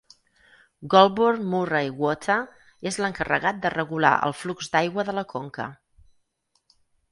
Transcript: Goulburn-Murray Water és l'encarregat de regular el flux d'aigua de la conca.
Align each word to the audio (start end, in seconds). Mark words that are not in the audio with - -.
Goulburn-Murray 0.93 1.91
Water 2.05 2.37
és 2.93 2.97
l'encarregat 3.03 3.61
de 3.67 3.73
regular 3.75 4.15
el 4.31 4.35
flux 4.41 4.73
d'aigua 4.75 5.09
de 5.11 5.19
la 5.21 5.29
conca. 5.37 5.71